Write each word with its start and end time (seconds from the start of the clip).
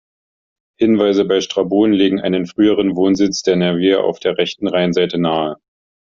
Hinweise 0.79 1.25
bei 1.25 1.41
Strabon 1.41 1.93
legen 1.93 2.21
einen 2.21 2.47
früheren 2.47 2.95
Wohnsitz 2.95 3.43
der 3.43 3.55
Nervier 3.55 4.03
auf 4.03 4.19
der 4.19 4.35
rechten 4.39 4.67
Rheinseite 4.67 5.19
nahe. 5.19 5.57